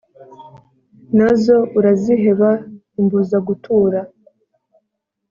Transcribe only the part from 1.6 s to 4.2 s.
uraziheba umbuza gutura